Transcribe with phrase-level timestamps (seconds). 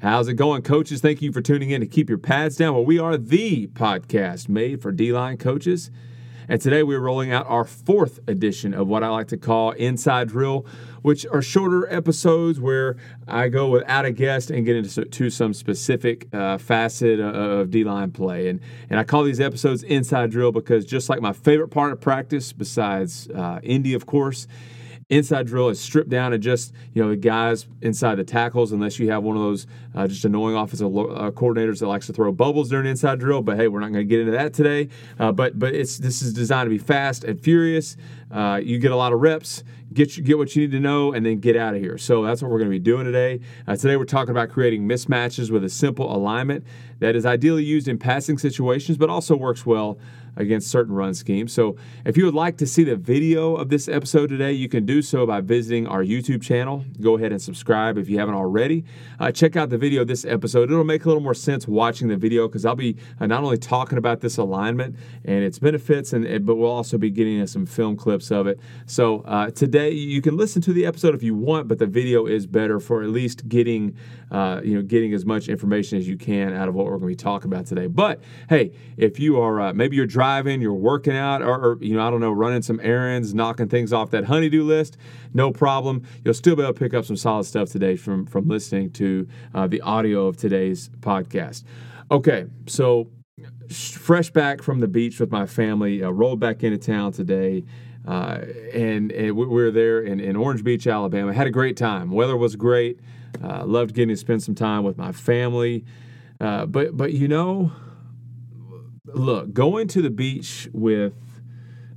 [0.00, 1.00] How's it going, coaches?
[1.00, 2.72] Thank you for tuning in to Keep Your Pads Down.
[2.72, 5.90] Well, we are the podcast made for D line coaches.
[6.48, 10.28] And today we're rolling out our fourth edition of what I like to call Inside
[10.28, 10.64] Drill,
[11.02, 12.94] which are shorter episodes where
[13.26, 17.82] I go without a guest and get into to some specific uh, facet of D
[17.82, 18.50] line play.
[18.50, 22.00] And, and I call these episodes Inside Drill because just like my favorite part of
[22.00, 24.46] practice, besides uh, Indy, of course,
[25.10, 28.98] Inside drill is stripped down and just you know the guys inside the tackles, unless
[28.98, 32.30] you have one of those uh, just annoying offensive uh, coordinators that likes to throw
[32.30, 33.40] bubbles during inside drill.
[33.40, 34.90] But hey, we're not going to get into that today.
[35.18, 37.96] Uh, but but it's this is designed to be fast and furious.
[38.30, 41.24] Uh, you get a lot of reps, get get what you need to know, and
[41.24, 41.96] then get out of here.
[41.96, 43.40] So that's what we're going to be doing today.
[43.66, 46.66] Uh, today we're talking about creating mismatches with a simple alignment
[46.98, 49.98] that is ideally used in passing situations, but also works well
[50.38, 51.52] against certain run schemes.
[51.52, 54.86] So if you would like to see the video of this episode today, you can
[54.86, 56.84] do so by visiting our YouTube channel.
[57.00, 58.84] Go ahead and subscribe if you haven't already.
[59.18, 60.70] Uh, check out the video of this episode.
[60.70, 63.58] It'll make a little more sense watching the video because I'll be uh, not only
[63.58, 67.96] talking about this alignment and its benefits, and but we'll also be getting some film
[67.96, 68.60] clips of it.
[68.86, 72.26] So uh, today you can listen to the episode if you want, but the video
[72.26, 73.96] is better for at least getting
[74.30, 77.02] uh, you know getting as much information as you can out of what we're going
[77.02, 77.88] to be talking about today.
[77.88, 81.78] But hey, if you are uh, maybe you're driving driving, you're working out, or, or,
[81.80, 84.98] you know, I don't know, running some errands, knocking things off that honeydew list,
[85.32, 86.02] no problem.
[86.22, 89.26] You'll still be able to pick up some solid stuff today from from listening to
[89.54, 91.64] uh, the audio of today's podcast.
[92.10, 93.08] Okay, so
[93.70, 97.64] fresh back from the beach with my family, uh, rolled back into town today.
[98.06, 98.40] Uh,
[98.72, 101.32] and, and we were there in, in Orange Beach, Alabama.
[101.32, 102.10] Had a great time.
[102.10, 103.00] Weather was great.
[103.42, 105.84] Uh, loved getting to spend some time with my family.
[106.40, 107.70] Uh, but but you know,
[109.14, 111.14] look, going to the beach with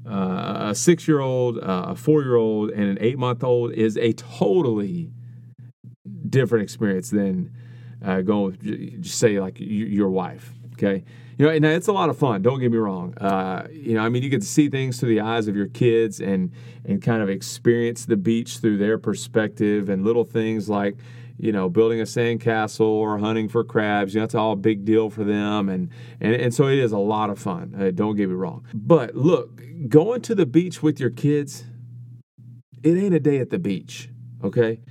[0.09, 3.72] uh, a six year old, uh, a four year old, and an eight month old
[3.73, 5.12] is a totally
[6.28, 7.52] different experience than
[8.04, 10.54] uh, going with, say, like your wife.
[10.73, 11.04] Okay.
[11.38, 12.42] You know, and it's a lot of fun.
[12.42, 13.17] Don't get me wrong.
[13.17, 15.67] Uh, you know, I mean, you get to see things through the eyes of your
[15.67, 16.52] kids and
[16.86, 20.98] and kind of experience the beach through their perspective and little things like,
[21.41, 24.13] you know, building a sandcastle or hunting for crabs.
[24.13, 25.69] You know, that's all a big deal for them.
[25.69, 27.75] And, and, and so it is a lot of fun.
[27.77, 28.63] Uh, don't get me wrong.
[28.75, 29.59] But look,
[29.89, 31.63] going to the beach with your kids,
[32.83, 34.09] it ain't a day at the beach,
[34.43, 34.81] okay?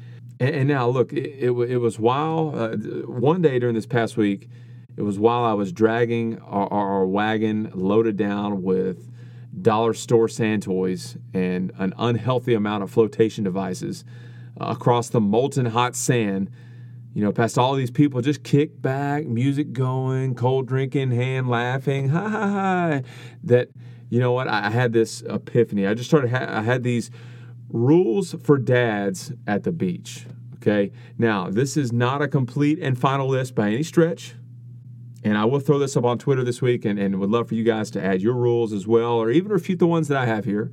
[0.40, 4.16] And, and now, look, it, it, it was while, uh, one day during this past
[4.16, 4.48] week,
[4.96, 9.08] it was while I was dragging our, our wagon loaded down with
[9.62, 14.04] dollar store sand toys and an unhealthy amount of flotation devices
[14.60, 16.50] Uh, across the molten hot sand,
[17.14, 21.48] you know, past all these people just kick back, music going, cold drink in hand,
[21.48, 23.00] laughing, ha ha ha.
[23.42, 23.68] That,
[24.10, 25.86] you know what, I had this epiphany.
[25.86, 27.10] I just started, I had these
[27.70, 30.26] rules for dads at the beach.
[30.56, 30.92] Okay.
[31.16, 34.34] Now, this is not a complete and final list by any stretch.
[35.24, 37.54] And I will throw this up on Twitter this week and, and would love for
[37.54, 40.26] you guys to add your rules as well, or even refute the ones that I
[40.26, 40.70] have here.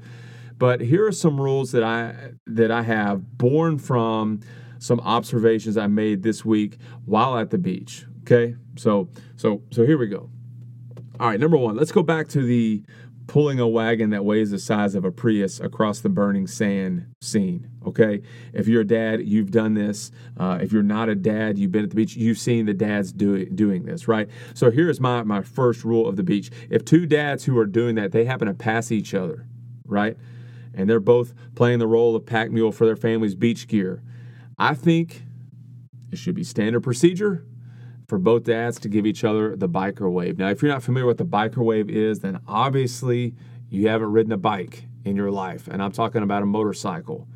[0.57, 4.41] But here are some rules that I that I have born from
[4.79, 8.05] some observations I made this week while at the beach.
[8.21, 10.29] Okay, so so so here we go.
[11.19, 12.83] All right, number one, let's go back to the
[13.27, 17.69] pulling a wagon that weighs the size of a Prius across the burning sand scene.
[17.85, 18.21] Okay,
[18.53, 20.11] if you're a dad, you've done this.
[20.37, 23.11] Uh, if you're not a dad, you've been at the beach, you've seen the dads
[23.11, 24.29] do, it, doing this, right?
[24.53, 27.95] So here's my my first rule of the beach: if two dads who are doing
[27.95, 29.47] that, they happen to pass each other,
[29.85, 30.17] right?
[30.77, 34.01] And they're both playing the role of pack mule for their family's beach gear.
[34.57, 35.23] I think
[36.11, 37.45] it should be standard procedure
[38.07, 40.37] for both dads to give each other the biker wave.
[40.37, 43.35] Now, if you're not familiar with the biker wave is, then obviously
[43.69, 47.27] you haven't ridden a bike in your life, and I'm talking about a motorcycle.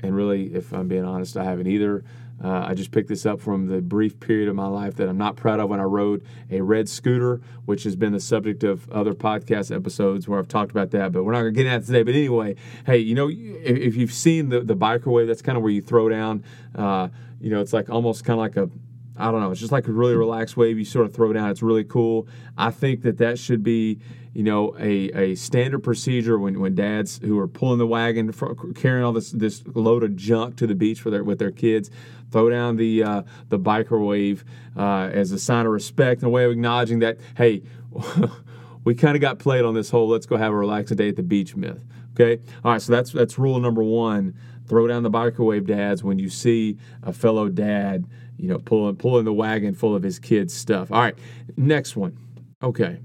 [0.00, 2.04] And really, if I'm being honest, I haven't either.
[2.42, 5.18] Uh, I just picked this up from the brief period of my life that I'm
[5.18, 8.88] not proud of when I rode a red scooter, which has been the subject of
[8.90, 11.80] other podcast episodes where I've talked about that, but we're not going to get into
[11.80, 12.02] that today.
[12.04, 12.54] But anyway,
[12.86, 15.82] hey, you know, if you've seen the, the biker wave, that's kind of where you
[15.82, 16.44] throw down,
[16.74, 17.08] uh,
[17.40, 18.70] you know, it's like almost kind of like a
[19.18, 19.50] I don't know.
[19.50, 21.50] It's just like a really relaxed wave you sort of throw down.
[21.50, 22.28] It's really cool.
[22.56, 23.98] I think that that should be,
[24.32, 28.32] you know, a, a standard procedure when, when dads who are pulling the wagon,
[28.74, 31.90] carrying all this this load of junk to the beach for their with their kids,
[32.30, 34.44] throw down the uh, the biker wave
[34.76, 37.62] uh, as a sign of respect and a way of acknowledging that hey,
[38.84, 41.16] we kind of got played on this whole let's go have a relaxing day at
[41.16, 41.84] the beach myth.
[42.14, 42.82] Okay, all right.
[42.82, 44.34] So that's that's rule number one.
[44.66, 48.04] Throw down the biker wave, dads, when you see a fellow dad
[48.38, 50.90] you know, pulling pulling the wagon full of his kids' stuff.
[50.90, 51.18] All right,
[51.56, 52.16] next one.
[52.62, 53.00] Okay,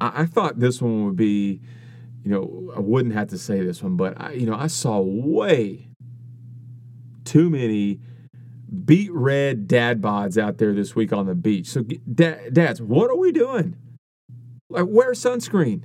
[0.00, 1.60] I, I thought this one would be,
[2.22, 5.00] you know, I wouldn't have to say this one, but I, you know, I saw
[5.00, 5.88] way
[7.24, 8.00] too many
[8.84, 11.66] beet red dad bods out there this week on the beach.
[11.66, 13.76] So, dads, what are we doing?
[14.68, 15.84] Like, wear sunscreen.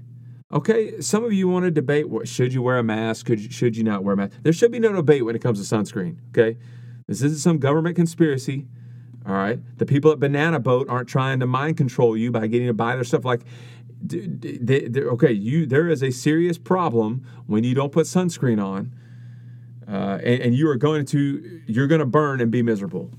[0.51, 3.25] Okay, some of you want to debate what should you wear a mask?
[3.25, 4.33] Could you, should you not wear a mask?
[4.43, 6.17] There should be no debate when it comes to sunscreen.
[6.29, 6.57] Okay,
[7.19, 8.65] this isn't some government conspiracy.
[9.25, 12.67] All right, the people at Banana Boat aren't trying to mind control you by getting
[12.67, 13.23] to buy their stuff.
[13.23, 13.41] Like,
[14.01, 18.93] they, okay, you there is a serious problem when you don't put sunscreen on,
[19.87, 23.11] uh, and, and you are going to you're going to burn and be miserable.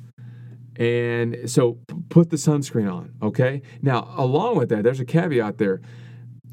[0.77, 1.79] And so,
[2.11, 3.15] put the sunscreen on.
[3.23, 3.63] Okay.
[3.81, 5.81] Now, along with that, there's a caveat there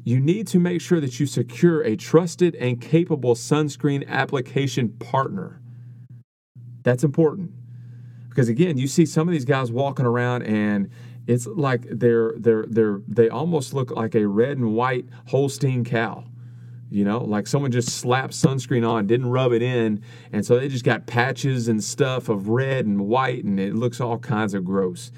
[0.04, 5.61] you need to make sure that you secure a trusted and capable sunscreen application partner.
[6.82, 7.52] That's important.
[8.28, 10.90] Because again, you see some of these guys walking around and
[11.26, 16.24] it's like they're they're they're they almost look like a red and white Holstein cow.
[16.90, 20.68] You know, like someone just slapped sunscreen on, didn't rub it in, and so they
[20.68, 24.64] just got patches and stuff of red and white, and it looks all kinds of
[24.64, 25.10] gross.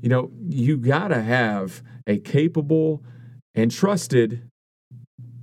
[0.00, 3.04] You know, you gotta have a capable
[3.54, 4.50] and trusted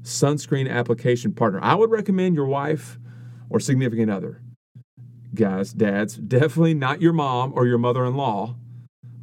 [0.01, 1.59] sunscreen application partner.
[1.61, 2.99] I would recommend your wife
[3.49, 4.41] or significant other.
[5.33, 8.55] Guys, dads, definitely not your mom or your mother in law.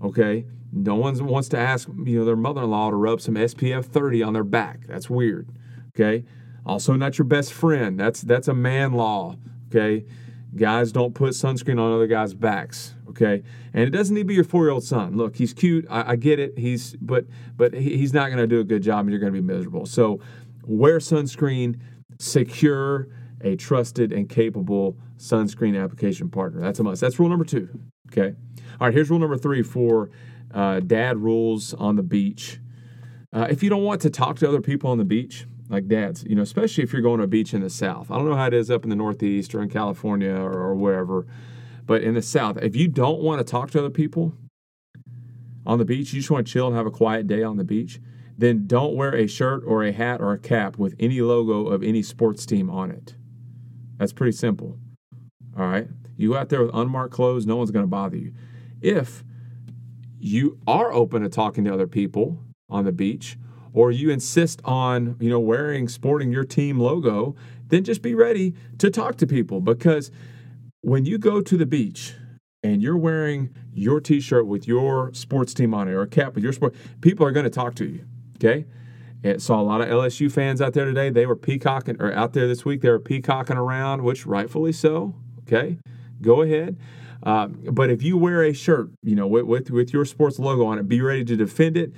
[0.02, 0.46] Okay?
[0.72, 4.32] No one wants to ask you know their mother-in-law to rub some SPF 30 on
[4.32, 4.86] their back.
[4.86, 5.48] That's weird.
[5.94, 6.24] Okay?
[6.64, 7.98] Also not your best friend.
[7.98, 9.36] That's that's a man law.
[9.68, 10.04] Okay?
[10.54, 13.42] Guys don't put sunscreen on other guys' backs okay
[13.72, 16.38] and it doesn't need to be your four-year-old son look he's cute i, I get
[16.38, 17.24] it he's but
[17.56, 19.86] but he's not going to do a good job and you're going to be miserable
[19.86, 20.20] so
[20.64, 21.80] wear sunscreen
[22.18, 23.08] secure
[23.46, 27.68] a trusted and capable sunscreen application partner that's a must that's rule number two
[28.10, 28.34] okay
[28.80, 30.10] all right here's rule number three for
[30.54, 32.60] uh, dad rules on the beach
[33.32, 36.24] uh, if you don't want to talk to other people on the beach like dads,
[36.24, 38.10] you know, especially if you're going to a beach in the South.
[38.10, 40.74] I don't know how it is up in the Northeast or in California or, or
[40.74, 41.26] wherever,
[41.86, 44.34] but in the South, if you don't want to talk to other people
[45.64, 47.64] on the beach, you just want to chill and have a quiet day on the
[47.64, 48.00] beach,
[48.38, 51.82] then don't wear a shirt or a hat or a cap with any logo of
[51.82, 53.14] any sports team on it.
[53.98, 54.78] That's pretty simple.
[55.58, 55.88] All right.
[56.16, 58.32] You go out there with unmarked clothes, no one's going to bother you.
[58.80, 59.24] If
[60.18, 62.38] you are open to talking to other people
[62.68, 63.36] on the beach,
[63.72, 67.36] or you insist on, you know, wearing, sporting your team logo,
[67.68, 70.10] then just be ready to talk to people because
[70.80, 72.14] when you go to the beach
[72.62, 76.42] and you're wearing your t-shirt with your sports team on it or a cap with
[76.42, 78.06] your sport, people are going to talk to you.
[78.36, 78.64] Okay.
[79.26, 81.10] And saw a lot of LSU fans out there today.
[81.10, 85.14] They were peacocking, or out there this week, they were peacocking around, which rightfully so.
[85.40, 85.78] Okay.
[86.22, 86.78] Go ahead.
[87.22, 90.64] Uh, but if you wear a shirt, you know, with, with, with your sports logo
[90.66, 91.92] on it, be ready to defend it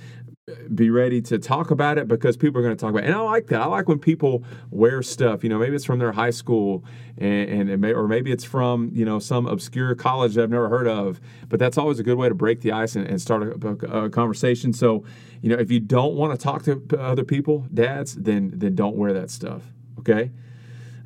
[0.73, 3.07] be ready to talk about it because people are going to talk about it.
[3.07, 3.61] And I like that.
[3.61, 6.83] I like when people wear stuff, you know, maybe it's from their high school
[7.17, 10.49] and, and it may, or maybe it's from, you know, some obscure college that I've
[10.49, 11.19] never heard of.
[11.47, 14.09] But that's always a good way to break the ice and, and start a, a,
[14.09, 14.73] conversation.
[14.73, 15.03] So,
[15.41, 18.95] you know, if you don't want to talk to other people, dads, then then don't
[18.95, 19.63] wear that stuff.
[19.99, 20.31] Okay.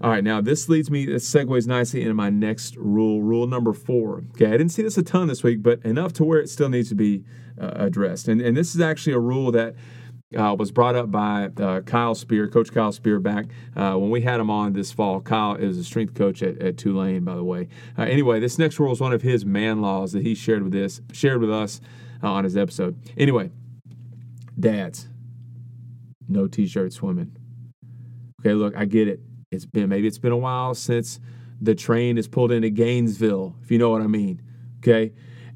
[0.01, 3.71] All right, now this leads me, this segues nicely into my next rule, rule number
[3.71, 4.25] four.
[4.31, 6.67] Okay, I didn't see this a ton this week, but enough to where it still
[6.67, 7.23] needs to be
[7.57, 8.27] uh, addressed.
[8.27, 9.75] And, and this is actually a rule that
[10.37, 13.45] uh, was brought up by uh, Kyle Spear, Coach Kyle Spear, back
[13.77, 15.21] uh, when we had him on this fall.
[15.21, 17.69] Kyle is a strength coach at, at Tulane, by the way.
[17.97, 20.73] Uh, anyway, this next rule is one of his man laws that he shared with
[20.73, 21.79] this shared with us
[22.21, 22.99] uh, on his episode.
[23.15, 23.51] Anyway,
[24.59, 25.07] dads,
[26.27, 27.35] no t-shirt swimming.
[28.41, 29.21] Okay, look, I get it.
[29.51, 31.19] It's been maybe it's been a while since
[31.61, 34.41] the train is pulled into Gainesville, if you know what I mean.
[34.79, 35.13] Okay.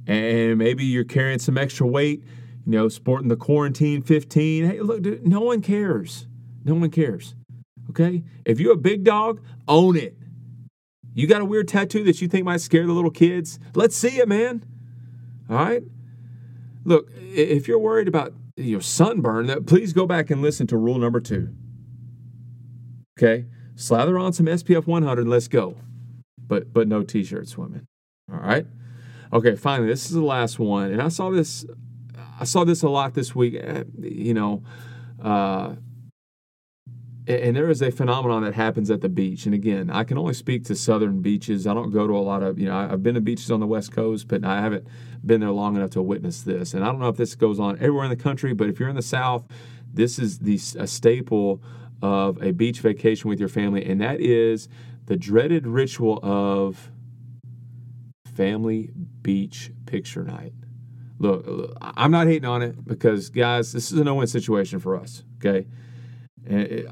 [0.07, 2.23] And maybe you're carrying some extra weight,
[2.65, 4.65] you know, sporting the quarantine 15.
[4.65, 6.27] Hey, look, dude, no one cares.
[6.63, 7.35] No one cares.
[7.89, 8.23] Okay?
[8.45, 10.15] If you're a big dog, own it.
[11.13, 13.59] You got a weird tattoo that you think might scare the little kids?
[13.75, 14.63] Let's see it, man.
[15.49, 15.83] All right?
[16.85, 20.97] Look, if you're worried about your sunburn, that please go back and listen to rule
[20.97, 21.53] number two.
[23.17, 23.45] Okay?
[23.75, 25.27] Slather on some SPF 100.
[25.27, 25.77] Let's go.
[26.39, 27.85] But but no t-shirts, swimming.
[28.31, 28.65] All right.
[29.31, 29.55] Okay.
[29.55, 31.65] Finally, this is the last one, and I saw this.
[32.39, 33.55] I saw this a lot this week.
[33.55, 34.63] Eh, you know,
[35.21, 35.75] uh,
[37.27, 39.45] and there is a phenomenon that happens at the beach.
[39.45, 41.67] And again, I can only speak to southern beaches.
[41.67, 43.67] I don't go to a lot of, you know, I've been to beaches on the
[43.67, 44.87] West Coast, but I haven't
[45.25, 46.73] been there long enough to witness this.
[46.73, 48.89] And I don't know if this goes on everywhere in the country, but if you're
[48.89, 49.45] in the South,
[49.93, 51.61] this is the a staple
[52.01, 54.69] of a beach vacation with your family, and that is
[55.05, 56.91] the dreaded ritual of
[58.35, 58.91] family
[59.21, 60.53] beach picture night.
[61.19, 64.95] Look, I'm not hating on it because, guys, this is a no win situation for
[64.95, 65.65] us, okay?
[66.47, 66.87] And it,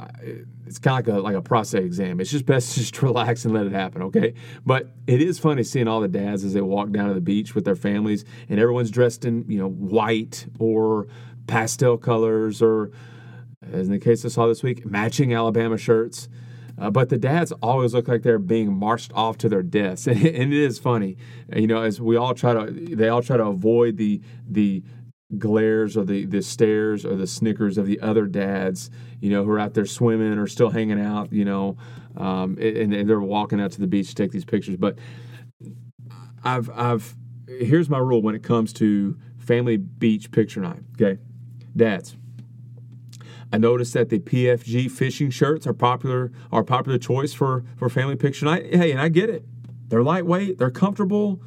[0.66, 2.20] it's kind of like a like a prostate exam.
[2.20, 4.34] It's just best to just relax and let it happen, okay?
[4.66, 7.56] But it is funny seeing all the dads as they walk down to the beach
[7.56, 11.08] with their families, and everyone's dressed in you know white or
[11.48, 12.92] pastel colors, or
[13.72, 16.28] as in the case I saw this week, matching Alabama shirts.
[16.78, 20.18] Uh, but the dads always look like they're being marched off to their deaths, and
[20.18, 21.16] it is funny,
[21.56, 24.84] you know, as we all try to, they all try to avoid the the
[25.38, 28.90] glares or the the stares or the snickers of the other dads,
[29.20, 31.78] you know, who are out there swimming or still hanging out, you know,
[32.18, 34.78] um, and, and they're walking out to the beach to take these pictures.
[34.78, 34.98] But
[36.44, 37.16] I've I've
[37.48, 40.84] here's my rule when it comes to family beach picture night.
[40.94, 41.20] Okay,
[41.76, 42.16] dads
[43.52, 48.16] I noticed that the PFG fishing shirts are popular are popular choice for for family
[48.16, 48.76] picture night.
[48.76, 49.46] Hey, and I get it.
[49.88, 51.42] They're lightweight, they're comfortable,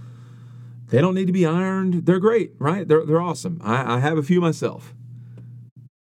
[0.88, 2.06] they don't need to be ironed.
[2.06, 2.86] They're great, right?
[2.86, 3.60] They're they're awesome.
[3.62, 4.94] I, I have a few myself.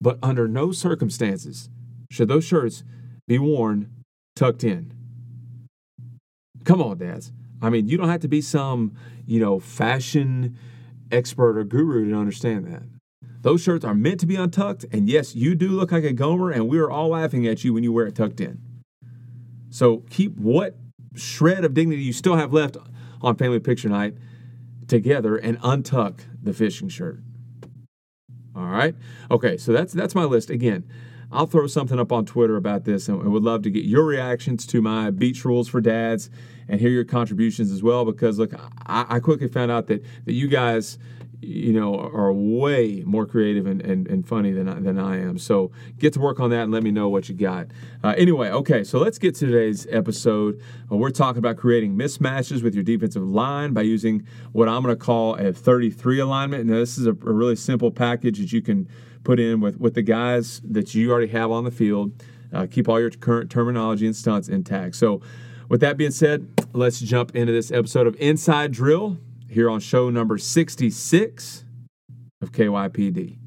[0.00, 1.68] But under no circumstances
[2.10, 2.82] should those shirts
[3.28, 3.90] be worn
[4.34, 4.92] tucked in.
[6.64, 7.32] Come on, dads.
[7.60, 10.58] I mean, you don't have to be some, you know, fashion
[11.12, 12.82] expert or guru to understand that.
[13.42, 16.50] Those shirts are meant to be untucked, and yes, you do look like a Gomer,
[16.50, 18.60] and we are all laughing at you when you wear it tucked in.
[19.70, 20.76] So keep what
[21.14, 22.76] shred of dignity you still have left
[23.20, 24.14] on family picture night
[24.88, 27.20] together and untuck the fishing shirt.
[28.54, 28.94] All right.
[29.30, 30.50] Okay, so that's that's my list.
[30.50, 30.84] Again,
[31.30, 34.66] I'll throw something up on Twitter about this and would love to get your reactions
[34.66, 36.28] to my beach rules for dads
[36.68, 38.52] and hear your contributions as well because look,
[38.86, 40.98] I, I quickly found out that that you guys
[41.42, 45.38] you know, are way more creative and, and, and funny than I, than I am.
[45.38, 47.66] So get to work on that and let me know what you got.
[48.04, 50.60] Uh, anyway, okay, so let's get to today's episode.
[50.90, 54.96] Uh, we're talking about creating mismatches with your defensive line by using what I'm going
[54.96, 56.66] to call a 33 alignment.
[56.66, 58.88] Now, this is a, a really simple package that you can
[59.24, 62.12] put in with, with the guys that you already have on the field.
[62.52, 64.94] Uh, keep all your current terminology and stunts intact.
[64.94, 65.20] So,
[65.68, 69.16] with that being said, let's jump into this episode of Inside Drill
[69.52, 71.64] here on show number 66
[72.40, 73.41] of KYPD.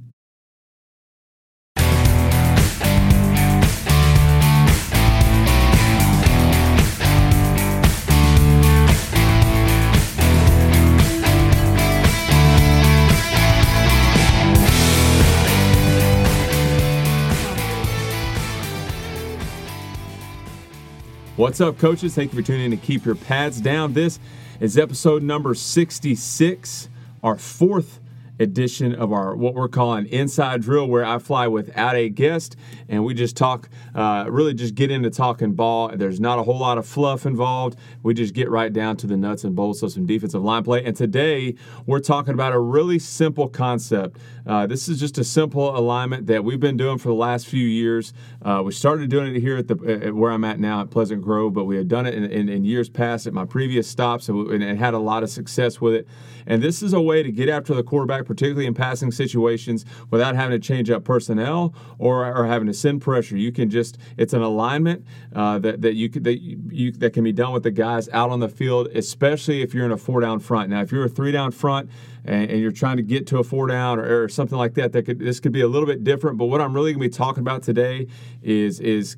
[21.45, 22.15] What's up, coaches?
[22.15, 23.93] Thank you for tuning in to Keep Your Pads Down.
[23.93, 24.19] This
[24.59, 26.89] is episode number 66,
[27.21, 27.99] our fourth
[28.39, 32.57] edition of our what we're calling inside drill where i fly without a guest
[32.89, 36.59] and we just talk uh, really just get into talking ball there's not a whole
[36.59, 39.91] lot of fluff involved we just get right down to the nuts and bolts of
[39.91, 44.87] some defensive line play and today we're talking about a really simple concept uh, this
[44.87, 48.61] is just a simple alignment that we've been doing for the last few years uh,
[48.63, 51.53] we started doing it here at the at where i'm at now at pleasant grove
[51.53, 54.63] but we had done it in, in, in years past at my previous stops and,
[54.63, 56.07] and had a lot of success with it
[56.45, 60.35] and this is a way to get after the quarterback particularly in passing situations, without
[60.35, 63.37] having to change up personnel or, or having to send pressure.
[63.37, 67.31] You can just it's an alignment uh, that that you, that you that can be
[67.31, 70.39] done with the guys out on the field, especially if you're in a four down
[70.39, 70.69] front.
[70.69, 71.89] Now, if you're a three down front
[72.25, 74.91] and, and you're trying to get to a four down or, or something like that,
[74.93, 76.37] that could this could be a little bit different.
[76.37, 78.07] But what I'm really going to be talking about today
[78.41, 79.17] is is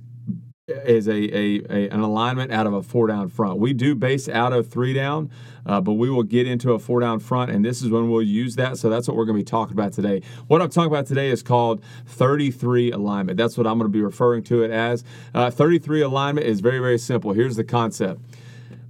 [0.67, 3.57] is a, a, a, an alignment out of a four down front.
[3.57, 5.31] We do base out of three down,
[5.65, 8.21] uh, but we will get into a four down front, and this is when we'll
[8.21, 8.77] use that.
[8.77, 10.21] So that's what we're going to be talking about today.
[10.47, 13.37] What I'm talking about today is called 33 alignment.
[13.37, 15.05] That's what I'm going to be referring to it as.
[15.33, 17.31] Uh, 33 alignment is very very simple.
[17.31, 18.19] Here's the concept.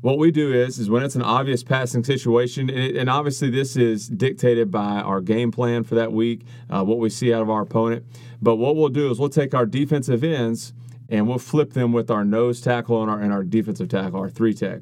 [0.01, 3.49] What we do is, is when it's an obvious passing situation, and, it, and obviously
[3.49, 7.41] this is dictated by our game plan for that week, uh, what we see out
[7.41, 8.05] of our opponent.
[8.39, 10.73] But what we'll do is we'll take our defensive ends
[11.09, 14.29] and we'll flip them with our nose tackle and our, and our defensive tackle, our
[14.29, 14.81] three tech.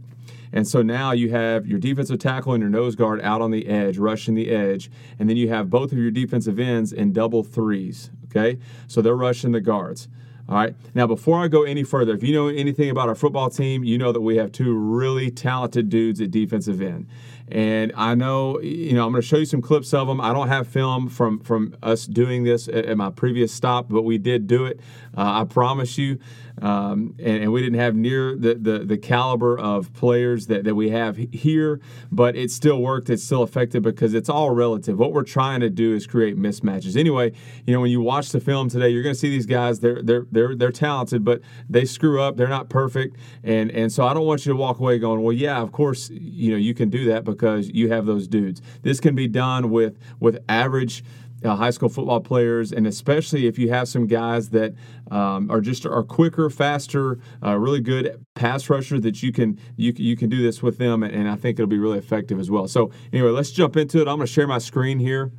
[0.51, 3.67] And so now you have your defensive tackle and your nose guard out on the
[3.67, 7.43] edge, rushing the edge, and then you have both of your defensive ends in double
[7.43, 8.09] threes.
[8.25, 10.09] Okay, so they're rushing the guards.
[10.47, 10.75] All right.
[10.93, 13.97] Now, before I go any further, if you know anything about our football team, you
[13.97, 17.07] know that we have two really talented dudes at defensive end.
[17.47, 20.21] And I know, you know, I'm going to show you some clips of them.
[20.21, 24.03] I don't have film from from us doing this at, at my previous stop, but
[24.03, 24.79] we did do it.
[25.17, 26.19] Uh, I promise you.
[26.61, 30.73] Um, and, and, we didn't have near the, the, the caliber of players that, that
[30.73, 31.81] we have here,
[32.11, 33.09] but it still worked.
[33.09, 34.97] It's still effective because it's all relative.
[34.97, 36.95] What we're trying to do is create mismatches.
[36.95, 37.33] Anyway,
[37.65, 39.81] you know, when you watch the film today, you're going to see these guys.
[39.81, 42.37] They're they're they're they're talented, but they screw up.
[42.37, 45.33] They're not perfect, and and so I don't want you to walk away going, well,
[45.33, 48.61] yeah, of course, you know, you can do that because you have those dudes.
[48.81, 51.03] This can be done with with average
[51.43, 54.73] uh, high school football players, and especially if you have some guys that
[55.11, 59.93] um, are just are quicker, faster, uh, really good pass rusher that you can you
[59.97, 62.49] you can do this with them, and, and I think it'll be really effective as
[62.49, 62.67] well.
[62.67, 64.07] So anyway, let's jump into it.
[64.07, 65.31] I'm going to share my screen here,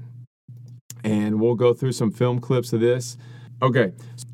[1.03, 3.17] and we'll go through some film clips of this.
[3.63, 3.93] Okay,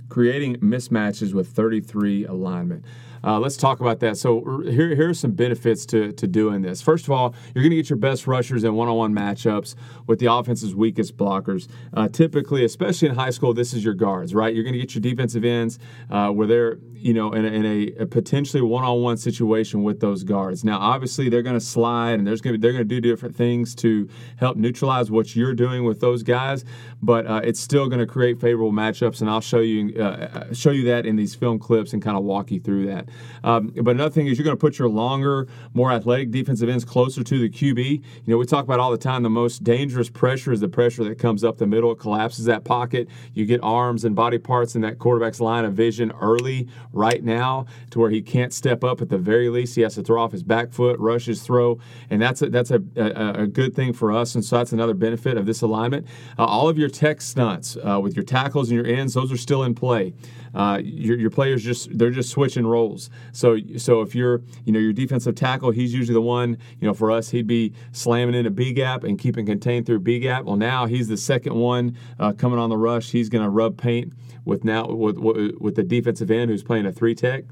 [0.08, 2.84] creating mismatches with 33 alignment.
[3.24, 4.16] Uh, let's talk about that.
[4.16, 6.82] So here, here are some benefits to, to doing this.
[6.82, 9.74] First of all, you're going to get your best rushers in one-on-one matchups
[10.06, 11.68] with the offense's weakest blockers.
[11.94, 14.54] Uh, typically, especially in high school, this is your guards, right?
[14.54, 15.78] You're going to get your defensive ends
[16.10, 20.22] uh, where they're you know in, a, in a, a, potentially one-on-one situation with those
[20.22, 20.64] guards.
[20.64, 23.34] Now, obviously, they're going to slide and there's going to they're going to do different
[23.34, 26.64] things to help neutralize what you're doing with those guys,
[27.02, 30.54] but uh, it's still going to create favorable matchups, and I'll show you uh, uh,
[30.54, 33.08] show you that in these film clips and kind of walk you through that.
[33.42, 36.84] Um, but another thing is you're going to put your longer, more athletic defensive ends
[36.84, 37.78] closer to the QB.
[37.78, 41.02] You know, we talk about all the time the most dangerous pressure is the pressure
[41.04, 41.90] that comes up the middle.
[41.90, 43.08] It collapses that pocket.
[43.34, 47.66] You get arms and body parts in that quarterback's line of vision early, right now,
[47.90, 49.74] to where he can't step up at the very least.
[49.74, 51.80] He has to throw off his back foot, rush his throw,
[52.10, 54.34] and that's a, that's a, a, a good thing for us.
[54.34, 56.06] And so that's another benefit of this alignment.
[56.38, 59.36] Uh, all of your tech stunts uh, with your tackles and your ends, those are
[59.36, 60.14] still in play.
[60.54, 63.10] Uh, your, your players just they're just switching roles.
[63.32, 66.94] So so if you're you know your defensive tackle, he's usually the one you know
[66.94, 70.44] for us he'd be slamming in a B gap and keeping contained through B gap.
[70.44, 73.10] Well now he's the second one uh, coming on the rush.
[73.10, 74.12] He's going to rub paint
[74.44, 77.44] with now with with the defensive end who's playing a three tech.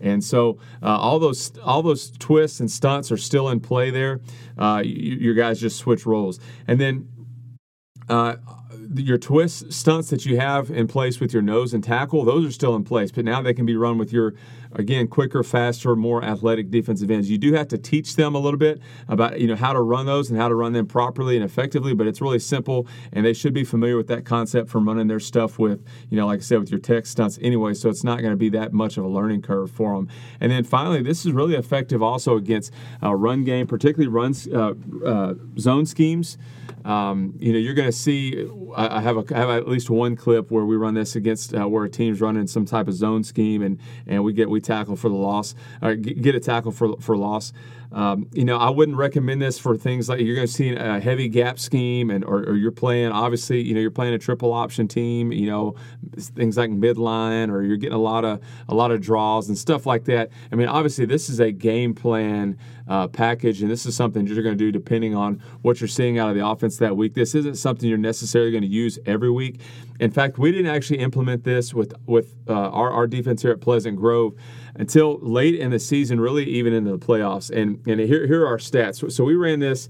[0.00, 4.20] And so uh, all those all those twists and stunts are still in play there.
[4.56, 7.08] Uh, you, your guys just switch roles, and then
[8.08, 8.36] uh,
[8.94, 12.52] your twist stunts that you have in place with your nose and tackle, those are
[12.52, 14.34] still in place, but now they can be run with your,
[14.72, 17.30] again, quicker, faster, more athletic defensive ends.
[17.30, 20.06] You do have to teach them a little bit about you know how to run
[20.06, 23.32] those and how to run them properly and effectively, but it's really simple, and they
[23.32, 26.42] should be familiar with that concept from running their stuff with, you know, like I
[26.42, 27.74] said, with your tech stunts anyway.
[27.74, 30.08] So it's not going to be that much of a learning curve for them.
[30.40, 32.72] And then finally, this is really effective also against
[33.02, 36.38] uh, run game, particularly runs uh, uh, zone schemes.
[36.84, 38.48] Um, you know, you're going to see.
[38.76, 41.68] I have, a, I have at least one clip where we run this against uh,
[41.68, 44.96] where a team's running some type of zone scheme, and and we get we tackle
[44.96, 47.52] for the loss, or get a tackle for for loss.
[47.90, 51.00] Um, you know, I wouldn't recommend this for things like you're going to see a
[51.00, 53.12] heavy gap scheme, and or, or, you're playing.
[53.12, 55.32] Obviously, you know, you're playing a triple option team.
[55.32, 55.74] You know,
[56.18, 59.86] things like midline, or you're getting a lot of a lot of draws and stuff
[59.86, 60.28] like that.
[60.52, 64.42] I mean, obviously, this is a game plan uh, package, and this is something you're
[64.42, 67.14] going to do depending on what you're seeing out of the offense that week.
[67.14, 69.60] This isn't something you're necessarily going to use every week.
[69.98, 73.60] In fact, we didn't actually implement this with with uh, our, our defense here at
[73.60, 74.34] Pleasant Grove
[74.78, 77.50] until late in the season, really even into the playoffs.
[77.50, 79.12] And and here here are our stats.
[79.12, 79.88] So we ran this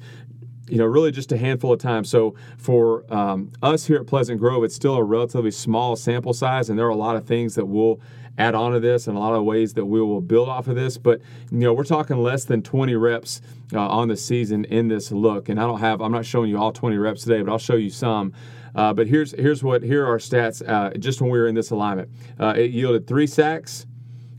[0.68, 2.10] you know, really just a handful of times.
[2.10, 6.68] So for um, us here at Pleasant Grove, it's still a relatively small sample size,
[6.68, 8.00] and there are a lot of things that we'll
[8.36, 10.76] add on to this and a lot of ways that we will build off of
[10.76, 10.96] this.
[10.96, 11.20] But
[11.50, 13.40] you know, we're talking less than 20 reps
[13.72, 16.58] uh, on the season in this look, and I don't have, I'm not showing you
[16.58, 18.32] all 20 reps today, but I'll show you some.
[18.74, 21.54] Uh, but here's here's what here are our stats uh, just when we were in
[21.54, 22.10] this alignment.
[22.38, 23.86] Uh, it yielded three sacks.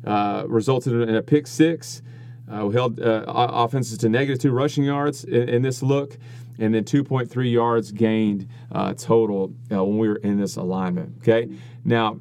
[0.06, 2.02] Uh, resulted in a pick six.
[2.50, 6.18] Uh, we held uh, offenses to negative two rushing yards in, in, this look,
[6.58, 11.14] and then 2.3 yards gained uh, total uh, when we were in this alignment.
[11.20, 11.50] Okay,
[11.84, 12.20] now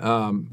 [0.00, 0.50] um,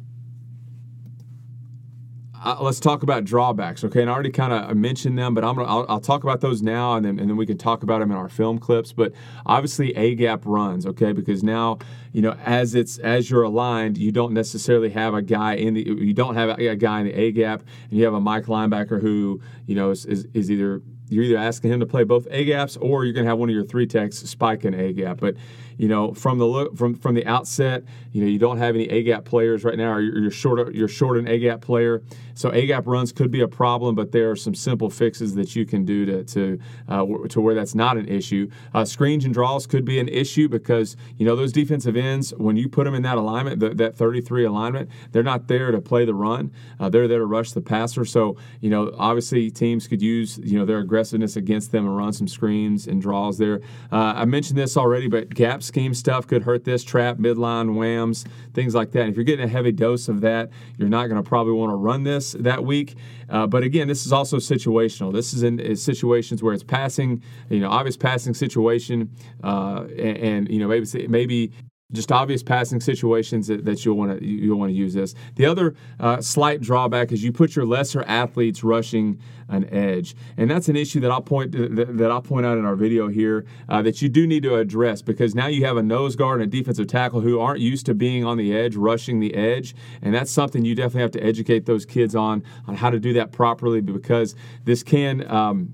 [2.43, 4.01] uh, let's talk about drawbacks, okay?
[4.01, 6.61] And I already kind of mentioned them, but I'm gonna I'll, I'll, talk about those
[6.61, 8.93] now, and then and then we can talk about them in our film clips.
[8.93, 9.13] But
[9.45, 11.11] obviously, a gap runs, okay?
[11.11, 11.79] Because now
[12.13, 15.81] you know as it's as you're aligned, you don't necessarily have a guy in the
[15.81, 18.45] you don't have a, a guy in the a gap, and you have a Mike
[18.45, 22.27] linebacker who you know is, is, is either you're either asking him to play both
[22.29, 25.19] A gaps or you're to have one of your three techs spike an A gap.
[25.19, 25.35] But
[25.79, 28.83] you know, from the look from from the outset, you know, you don't have any
[28.89, 32.03] A gap players right now, or you're, you're short you're short an A gap player.
[32.33, 35.55] So A gap runs could be a problem, but there are some simple fixes that
[35.55, 38.49] you can do to to uh, to where that's not an issue.
[38.73, 42.57] Uh, screens and draws could be an issue because you know those defensive ends when
[42.57, 46.03] you put them in that alignment, the, that 33 alignment, they're not there to play
[46.03, 46.51] the run.
[46.81, 48.03] Uh, they're there to rush the passer.
[48.03, 52.11] So you know, obviously teams could use you know their aggressiveness against them and run
[52.11, 53.61] some screens and draws there.
[53.93, 58.25] Uh, I mentioned this already, but gaps scheme stuff could hurt this trap, midline, whams,
[58.53, 59.01] things like that.
[59.01, 61.71] And if you're getting a heavy dose of that, you're not going to probably want
[61.71, 62.95] to run this that week.
[63.29, 65.13] Uh, but again, this is also situational.
[65.13, 69.09] This is in is situations where it's passing, you know, obvious passing situation,
[69.43, 71.51] uh, and, and, you know maybe maybe
[71.91, 75.15] just obvious passing situations that, that you'll want to you'll want to use this.
[75.35, 80.51] The other uh, slight drawback is you put your lesser athletes rushing an edge, and
[80.51, 83.45] that's an issue that I'll point that, that I'll point out in our video here
[83.69, 86.53] uh, that you do need to address because now you have a nose guard and
[86.53, 89.73] a defensive tackle who aren't used to being on the edge, rushing the edge,
[90.03, 93.13] and that's something you definitely have to educate those kids on on how to do
[93.13, 95.29] that properly because this can.
[95.29, 95.73] Um,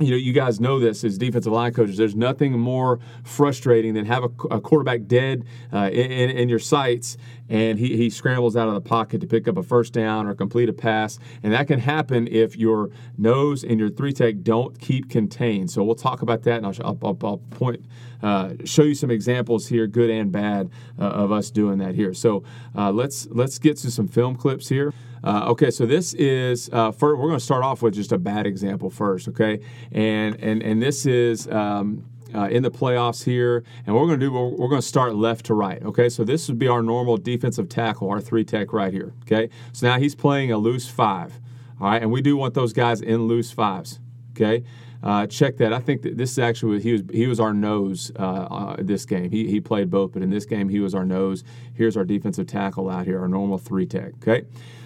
[0.00, 1.96] you know, you guys know this as defensive line coaches.
[1.96, 7.16] There's nothing more frustrating than have a, a quarterback dead uh, in, in, your sights,
[7.48, 10.34] and he, he scrambles out of the pocket to pick up a first down or
[10.34, 14.78] complete a pass, and that can happen if your nose and your three tech don't
[14.80, 15.70] keep contained.
[15.70, 17.84] So we'll talk about that, and I'll, I'll, I'll point,
[18.22, 22.14] uh, show you some examples here, good and bad, uh, of us doing that here.
[22.14, 22.42] So
[22.76, 24.92] uh, let's let's get to some film clips here.
[25.24, 28.18] Uh, okay, so this is uh, for, we're going to start off with just a
[28.18, 29.26] bad example first.
[29.28, 29.60] Okay,
[29.90, 31.48] and and and this is.
[31.48, 34.86] Um, uh, in the playoffs here, and we're going to do, we're, we're going to
[34.86, 35.80] start left to right.
[35.84, 39.12] Okay, so this would be our normal defensive tackle, our three tech right here.
[39.22, 41.38] Okay, so now he's playing a loose five.
[41.80, 44.00] All right, and we do want those guys in loose fives.
[44.32, 44.64] Okay,
[45.04, 45.72] uh, check that.
[45.72, 49.04] I think that this is actually he was he was our nose uh, uh, this
[49.04, 49.30] game.
[49.30, 51.44] He, he played both, but in this game he was our nose.
[51.74, 54.14] Here's our defensive tackle out here, our normal three tech.
[54.14, 54.44] Okay,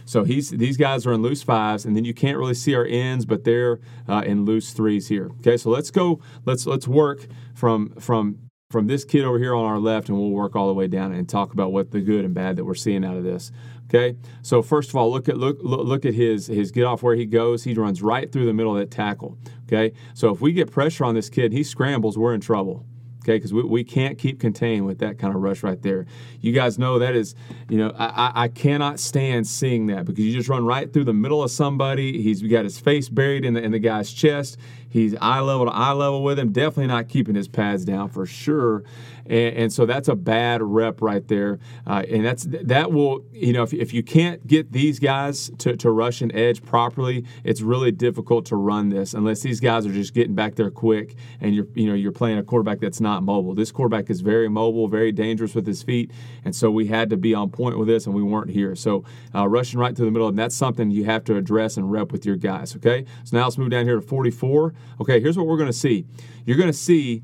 [0.09, 2.87] so he's these guys are in loose fives, and then you can't really see our
[2.87, 5.31] ends, but they're uh, in loose threes here.
[5.41, 6.19] Okay, so let's go.
[6.47, 8.39] Let's let's work from from
[8.71, 11.13] from this kid over here on our left, and we'll work all the way down
[11.13, 13.53] and talk about what the good and bad that we're seeing out of this.
[13.85, 17.03] Okay, so first of all, look at look look, look at his his get off
[17.03, 17.65] where he goes.
[17.65, 19.37] He runs right through the middle of that tackle.
[19.67, 22.87] Okay, so if we get pressure on this kid, he scrambles, we're in trouble
[23.29, 23.37] okay?
[23.37, 26.07] Because we, we can't keep contained with that kind of rush right there.
[26.41, 27.35] You guys know that is,
[27.69, 31.13] you know, I, I cannot stand seeing that because you just run right through the
[31.13, 32.23] middle of somebody.
[32.23, 34.59] He's got his face buried in the, in the guy's chest.
[34.91, 36.53] He's eye level to eye level with him.
[36.53, 38.85] Definitely not keeping his pads down for sure.
[39.29, 41.59] And, and so that's a bad rep right there.
[41.87, 45.77] Uh, and that's that will, you know, if, if you can't get these guys to,
[45.77, 49.93] to rush an edge properly, it's really difficult to run this unless these guys are
[49.93, 53.23] just getting back there quick and you're, you know, you're playing a quarterback that's not
[53.23, 53.55] mobile.
[53.55, 56.11] This quarterback is very mobile, very dangerous with his feet.
[56.45, 58.75] And so we had to be on point with this and we weren't here.
[58.75, 61.91] So uh, rushing right to the middle, and that's something you have to address and
[61.91, 63.05] rep with your guys, okay?
[63.25, 64.75] So now let's move down here to 44.
[65.01, 66.07] Okay, here's what we're going to see.
[66.45, 67.23] You're going to see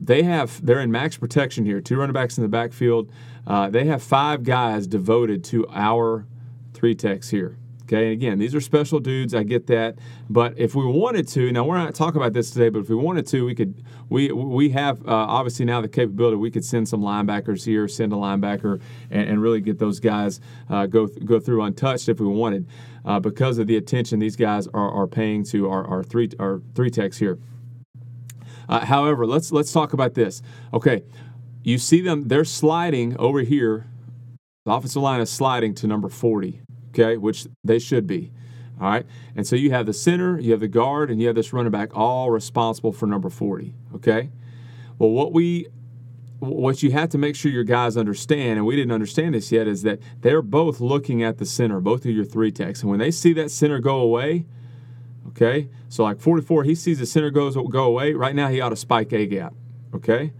[0.00, 1.80] they have they're in max protection here.
[1.80, 3.10] Two running backs in the backfield.
[3.46, 6.26] Uh, they have five guys devoted to our
[6.74, 7.56] three techs here.
[7.84, 9.34] Okay, and again, these are special dudes.
[9.34, 9.96] I get that,
[10.28, 12.94] but if we wanted to, now we're not talking about this today, but if we
[12.94, 13.82] wanted to, we could.
[14.10, 16.36] We we have uh, obviously now the capability.
[16.36, 18.80] We could send some linebackers here, send a linebacker,
[19.10, 22.66] and, and really get those guys uh, go go through untouched if we wanted,
[23.06, 26.60] uh, because of the attention these guys are, are paying to our, our three our
[26.74, 27.38] three techs here.
[28.68, 30.42] Uh, however, let's let's talk about this.
[30.72, 31.02] Okay,
[31.62, 33.86] you see them; they're sliding over here.
[34.64, 36.60] The offensive line is sliding to number 40.
[36.90, 38.32] Okay, which they should be.
[38.80, 41.36] All right, and so you have the center, you have the guard, and you have
[41.36, 43.74] this running back, all responsible for number 40.
[43.96, 44.30] Okay,
[44.98, 45.68] well, what we
[46.40, 49.66] what you have to make sure your guys understand, and we didn't understand this yet,
[49.66, 52.82] is that they're both looking at the center, both of your three techs.
[52.82, 54.46] And when they see that center go away,
[55.28, 58.14] Okay, so like 44, he sees the center goes go away.
[58.14, 59.54] Right now, he ought to spike a gap.
[59.94, 60.32] Okay,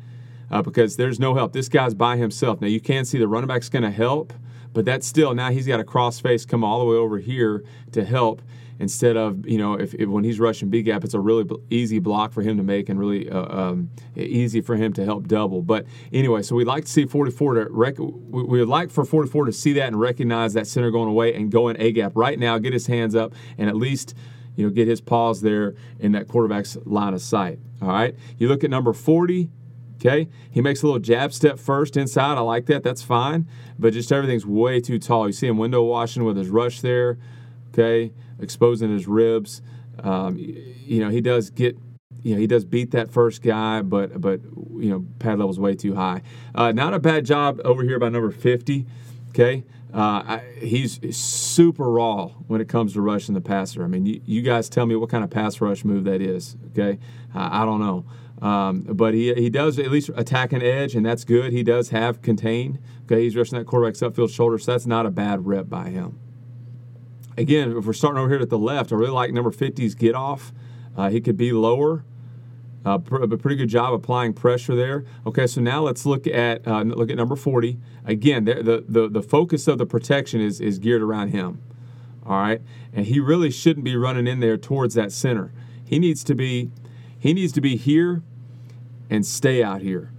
[0.51, 1.53] uh, because there's no help.
[1.53, 2.61] This guy's by himself.
[2.61, 4.33] Now you can see the running back's going to help,
[4.73, 7.65] but that's still now he's got a cross face come all the way over here
[7.93, 8.43] to help
[8.79, 11.99] instead of you know if, if, when he's rushing B gap, it's a really easy
[11.99, 15.63] block for him to make and really uh, um, easy for him to help double.
[15.63, 19.47] But anyway, so we'd like to see 44 to rec- we would like for 44
[19.47, 22.39] to see that and recognize that center going away and go in A gap right
[22.39, 24.15] now, get his hands up and at least
[24.59, 27.61] you know, get his paws there in that quarterback's line of sight.
[27.81, 28.17] All right.
[28.39, 29.49] You look at number 40.
[29.95, 30.29] Okay.
[30.51, 32.37] He makes a little jab step first inside.
[32.37, 32.83] I like that.
[32.83, 33.47] That's fine.
[33.79, 35.29] But just everything's way too tall.
[35.29, 37.19] You see him window washing with his rush there.
[37.69, 38.13] Okay.
[38.41, 39.63] Exposing his ribs.
[40.03, 41.79] Um, you know, he does get
[42.25, 45.77] you know he does beat that first guy, but but you know pad level's way
[45.77, 46.23] too high.
[46.53, 48.87] Uh, not a bad job over here by number 50.
[49.29, 49.63] Okay,
[49.93, 53.83] uh, I, he's super raw when it comes to rushing the passer.
[53.85, 56.57] I mean, you, you, guys tell me what kind of pass rush move that is.
[56.73, 56.99] Okay,
[57.35, 61.07] I, I don't know, um, but he he does at least attack an edge, and
[61.07, 61.53] that's good.
[61.53, 62.81] He does have contain.
[63.05, 66.19] Okay, he's rushing that quarterback's upfield shoulder, so that's not a bad rep by him.
[67.39, 70.15] Again, if we're starting over here at the left, I really like number 50's get
[70.15, 70.53] off.
[70.97, 72.05] Uh, he could be lower.
[72.89, 75.05] Uh, a pretty good job applying pressure there.
[75.27, 77.79] Okay, so now let's look at uh, look at number 40.
[78.07, 81.61] Again, the, the the focus of the protection is is geared around him.
[82.25, 85.53] All right, and he really shouldn't be running in there towards that center.
[85.85, 86.71] He needs to be
[87.19, 88.23] he needs to be here
[89.11, 90.13] and stay out here.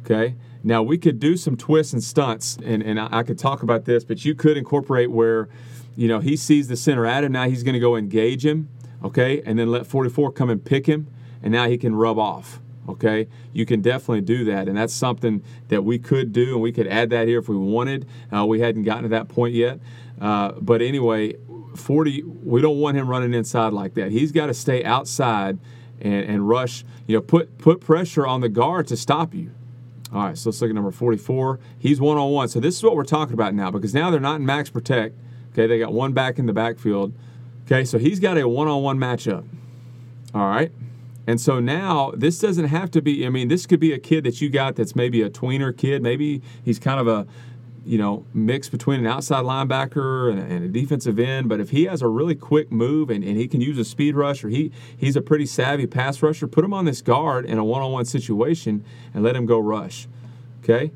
[0.00, 0.34] Okay.
[0.64, 3.84] Now we could do some twists and stunts, and, and I, I could talk about
[3.84, 5.48] this, but you could incorporate where,
[5.94, 7.30] you know, he sees the center at him.
[7.30, 8.68] Now he's going to go engage him,
[9.04, 11.06] okay, and then let 44 come and pick him,
[11.42, 12.60] and now he can rub off.
[12.88, 16.70] Okay, you can definitely do that, and that's something that we could do, and we
[16.70, 18.06] could add that here if we wanted.
[18.32, 19.80] Uh, we hadn't gotten to that point yet,
[20.20, 21.34] uh, but anyway,
[21.74, 22.22] 40.
[22.22, 24.12] We don't want him running inside like that.
[24.12, 25.58] He's got to stay outside
[26.00, 26.84] and, and rush.
[27.06, 29.50] You know, put put pressure on the guard to stop you.
[30.12, 31.58] All right, so let's look at number 44.
[31.78, 32.48] He's one on one.
[32.48, 35.16] So this is what we're talking about now because now they're not in max protect.
[35.52, 37.12] Okay, they got one back in the backfield.
[37.64, 39.44] Okay, so he's got a one on one matchup.
[40.32, 40.70] All right.
[41.26, 44.24] And so now this doesn't have to be, I mean, this could be a kid
[44.24, 46.02] that you got that's maybe a tweener kid.
[46.02, 47.26] Maybe he's kind of a,
[47.84, 51.48] you know, mix between an outside linebacker and a, and a, defensive end.
[51.48, 54.14] But if he has a really quick move and, and he can use a speed
[54.14, 57.58] rush or he, he's a pretty savvy pass rusher, put him on this guard in
[57.58, 60.06] a one on one situation and let him go rush.
[60.62, 60.92] Okay?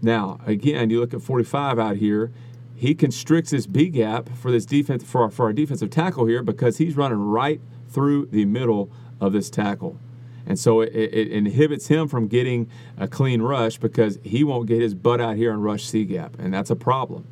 [0.00, 2.30] Now, again, you look at 45 out here
[2.76, 6.42] he constricts this B gap for this defense for our, for our defensive tackle here
[6.42, 7.60] because he's running right
[7.94, 9.98] through the middle of this tackle.
[10.46, 14.82] And so it, it, inhibits him from getting a clean rush because he won't get
[14.82, 16.38] his butt out here and rush C gap.
[16.38, 17.26] And that's a problem.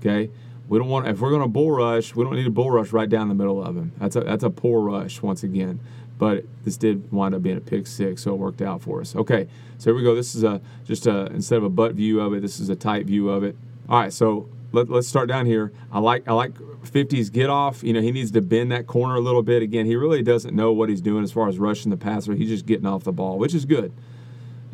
[0.00, 0.30] Okay?
[0.68, 2.92] We don't want if we're going to bull rush, we don't need a bull rush
[2.92, 3.92] right down the middle of him.
[3.98, 5.80] That's a that's a poor rush once again.
[6.18, 9.14] But this did wind up being a pick six, so it worked out for us.
[9.14, 10.14] Okay, so here we go.
[10.14, 12.76] This is a just a instead of a butt view of it, this is a
[12.76, 13.56] tight view of it.
[13.88, 15.72] All right, so let, us start down here.
[15.92, 16.52] I like I like
[16.84, 17.82] 50's get off.
[17.82, 19.62] You know, he needs to bend that corner a little bit.
[19.62, 22.34] Again, he really doesn't know what he's doing as far as rushing the passer.
[22.34, 23.92] He's just getting off the ball, which is good.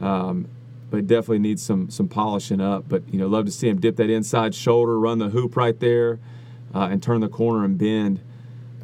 [0.01, 0.49] Um,
[0.91, 2.85] but definitely needs some some polishing up.
[2.89, 5.79] But you know, love to see him dip that inside shoulder, run the hoop right
[5.79, 6.19] there,
[6.75, 8.21] uh, and turn the corner and bend.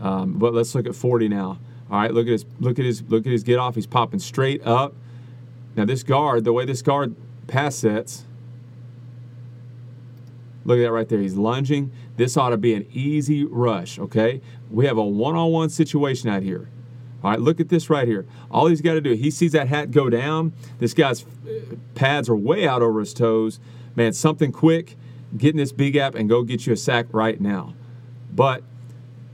[0.00, 1.58] Um, but let's look at 40 now.
[1.90, 3.74] All right, look at his look at his look at his get off.
[3.74, 4.94] He's popping straight up.
[5.74, 7.16] Now this guard, the way this guard
[7.48, 8.24] pass sets,
[10.66, 11.20] Look at that right there.
[11.20, 11.92] He's lunging.
[12.16, 14.40] This ought to be an easy rush, okay?
[14.70, 16.68] We have a one on one situation out here.
[17.22, 18.26] All right, look at this right here.
[18.50, 20.52] All he's got to do, he sees that hat go down.
[20.78, 23.58] This guy's uh, pads are way out over his toes.
[23.94, 24.96] Man, something quick,
[25.36, 27.74] get in this B gap and go get you a sack right now.
[28.32, 28.62] But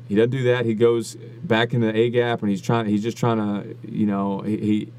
[0.08, 0.64] he doesn't do that.
[0.64, 2.86] He goes back in the A gap and he's trying.
[2.86, 4.92] He's just trying to, you know, he, he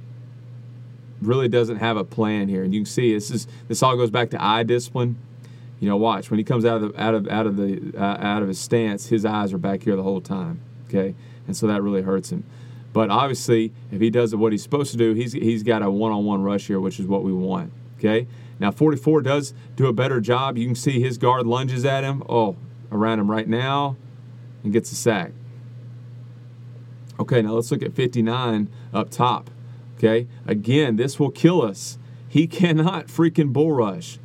[1.21, 2.63] really doesn't have a plan here.
[2.63, 5.17] And you can see this is this all goes back to eye discipline.
[5.83, 8.17] You know, watch when he comes out of the out of out of the uh,
[8.17, 10.61] out of his stance, his eyes are back here the whole time.
[10.87, 11.13] Okay,
[11.45, 12.45] and so that really hurts him.
[12.93, 16.41] But obviously, if he does what he's supposed to do, he's he's got a one-on-one
[16.41, 17.73] rush here, which is what we want.
[17.97, 18.27] Okay.
[18.59, 20.57] Now 44 does do a better job.
[20.57, 22.23] You can see his guard lunges at him.
[22.29, 22.55] Oh,
[22.89, 23.97] around him right now,
[24.63, 25.33] and gets a sack.
[27.19, 29.49] Okay, now let's look at 59 up top.
[29.97, 31.97] Okay, again, this will kill us.
[32.29, 34.19] He cannot freaking bull rush.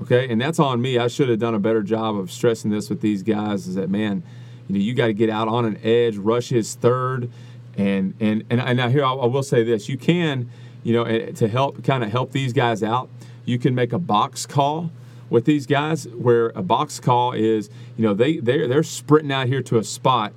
[0.00, 0.98] Okay, and that's on me.
[0.98, 3.66] I should have done a better job of stressing this with these guys.
[3.66, 4.22] Is that man?
[4.68, 7.30] You know, you got to get out on an edge, rush his third,
[7.76, 10.50] and and and, now here I, I will say this: you can,
[10.82, 13.08] you know, to help kind of help these guys out,
[13.44, 14.90] you can make a box call
[15.30, 19.46] with these guys where a box call is, you know, they they they're sprinting out
[19.46, 20.32] here to a spot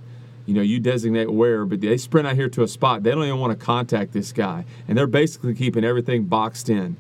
[0.48, 3.04] you know, you designate where, but they sprint out here to a spot.
[3.04, 6.96] They don't even want to contact this guy, and they're basically keeping everything boxed in.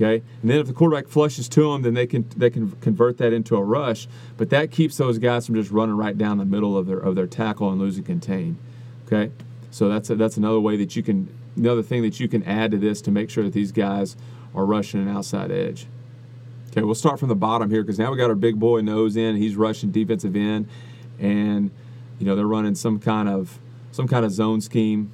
[0.00, 3.18] Okay, and then if the quarterback flushes to them, then they can they can convert
[3.18, 4.08] that into a rush.
[4.38, 7.16] But that keeps those guys from just running right down the middle of their of
[7.16, 8.56] their tackle and losing contain.
[9.06, 9.30] Okay,
[9.70, 12.70] so that's a, that's another way that you can another thing that you can add
[12.70, 14.16] to this to make sure that these guys
[14.54, 15.86] are rushing an outside edge.
[16.70, 19.16] Okay, we'll start from the bottom here because now we got our big boy nose
[19.16, 19.36] in.
[19.36, 20.66] He's rushing defensive end,
[21.18, 21.70] and
[22.18, 23.58] you know they're running some kind of
[23.92, 25.12] some kind of zone scheme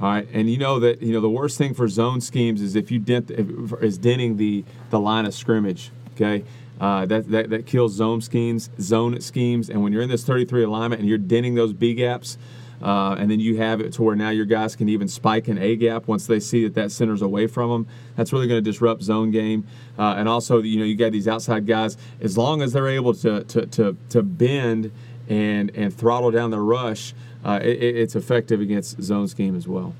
[0.00, 2.76] all right, and you know that you know the worst thing for zone schemes is
[2.76, 5.90] if you dent is denting the the line of scrimmage.
[6.14, 6.44] Okay,
[6.80, 10.64] uh, that, that that kills zone schemes, zone schemes, and when you're in this 33
[10.64, 12.36] alignment and you're denting those B gaps,
[12.82, 15.56] uh, and then you have it to where now your guys can even spike an
[15.56, 17.86] A gap once they see that that center's away from them.
[18.16, 19.66] That's really going to disrupt zone game,
[19.98, 23.14] uh, and also you know you got these outside guys as long as they're able
[23.14, 24.92] to to to, to bend
[25.28, 29.94] and and throttle down the rush uh, it, it's effective against zone scheme as well.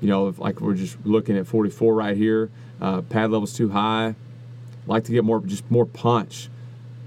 [0.00, 3.70] You know, if, like we're just looking at 44 right here, uh, pad level's too
[3.70, 4.14] high.
[4.86, 6.48] Like to get more, just more punch.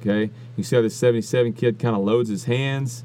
[0.02, 3.04] Okay, you see how this 77 kid kind of loads his hands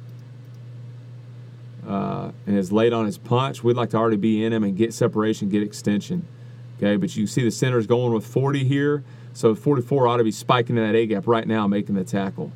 [1.86, 3.62] uh, and is late on his punch.
[3.62, 6.26] We'd like to already be in him and get separation, get extension.
[6.78, 10.32] Okay, but you see the center's going with 40 here, so 44 ought to be
[10.32, 12.52] spiking in that A gap right now, making the tackle.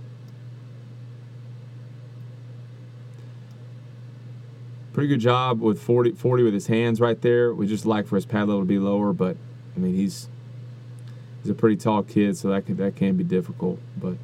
[5.00, 7.54] Pretty good job with 40, 40 with his hands right there.
[7.54, 9.34] We just like for his pad level to be lower, but
[9.74, 10.28] I mean he's
[11.40, 13.78] he's a pretty tall kid, so that can, that can be difficult.
[13.96, 14.16] But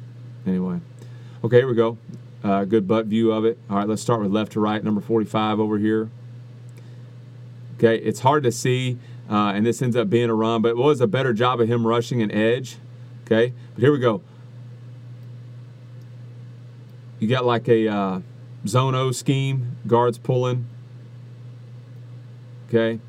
[0.45, 0.79] anyway,
[1.43, 1.97] okay, here we go.
[2.43, 3.57] Uh, good butt view of it.
[3.71, 6.11] All right, let's start with left to right, number 45 over here.
[7.77, 8.99] Okay, it's hard to see,
[9.31, 11.67] uh, and this ends up being a run, but it was a better job of
[11.67, 12.77] him rushing an edge.
[13.25, 14.21] Okay, but here we go.
[17.17, 18.19] You got like a uh,
[18.67, 20.67] zone O scheme, guards pulling.
[22.67, 22.99] Okay,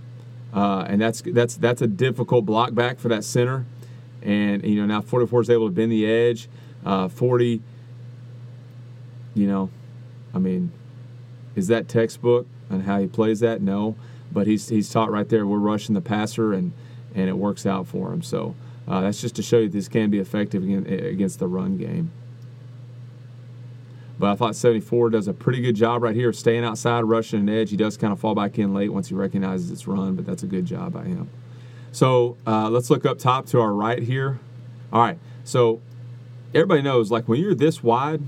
[0.55, 3.67] uh, and that's that's that's a difficult block back for that center,
[4.23, 6.49] and you know now 44 is able to bend the edge.
[6.87, 7.61] Uh, 40,
[9.35, 9.69] you know,
[10.33, 10.71] I mean,
[11.57, 13.61] is that textbook on how he plays that?
[13.61, 13.97] No,
[14.31, 15.47] but he's he's taught right there.
[15.47, 16.73] We're rushing the passer, and
[17.15, 18.23] and it works out for him.
[18.23, 18.55] So
[18.87, 22.13] uh, that's just to show you this can be effective against the run game.
[24.19, 27.49] But I thought 74 does a pretty good job right here, staying outside, rushing an
[27.49, 27.71] edge.
[27.71, 30.43] He does kind of fall back in late once he recognizes it's run, but that's
[30.43, 31.31] a good job by him.
[31.93, 34.41] So uh, let's look up top to our right here.
[34.93, 35.81] All right, so
[36.55, 38.23] everybody knows like when you're this wide,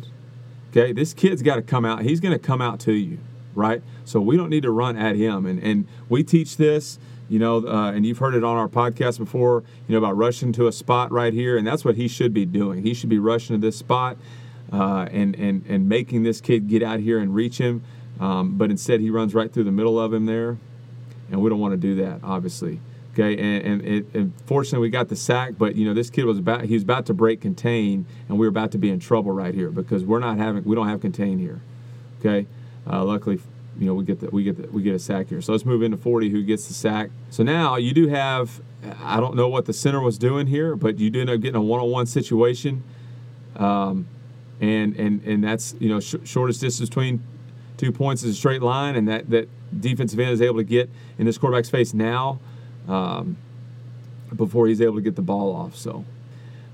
[0.71, 2.03] okay, this kid's got to come out.
[2.03, 3.19] He's going to come out to you,
[3.55, 3.83] right?
[4.05, 5.47] So we don't need to run at him.
[5.47, 6.99] And and we teach this,
[7.29, 10.53] you know, uh, and you've heard it on our podcast before, you know, about rushing
[10.53, 12.83] to a spot right here, and that's what he should be doing.
[12.83, 14.17] He should be rushing to this spot.
[14.73, 17.83] Uh, and and and making this kid get out here and reach him,
[18.21, 20.59] um, but instead he runs right through the middle of him there,
[21.31, 22.81] and we don't want to do that, obviously.
[23.13, 26.25] Okay, and, and, it, and, fortunately we got the sack, but you know this kid
[26.25, 29.01] was about he was about to break contain, and we were about to be in
[29.01, 31.61] trouble right here because we're not having we don't have contain here.
[32.21, 32.47] Okay,
[32.89, 33.41] uh, luckily
[33.77, 35.43] you know we get the, we get the, we get a sack here.
[35.43, 37.11] So let's move into 40 who gets the sack.
[37.31, 38.61] So now you do have
[39.03, 41.57] I don't know what the center was doing here, but you do end up getting
[41.57, 42.83] a one-on-one situation,
[43.57, 44.07] um,
[44.61, 47.23] and and and that's you know sh- shortest distance between
[47.77, 49.49] two points is a straight line, and that that
[49.81, 52.39] defensive end is able to get in this quarterback's face now
[52.89, 53.37] um,
[54.35, 55.77] before he's able to get the ball off.
[55.77, 56.05] So.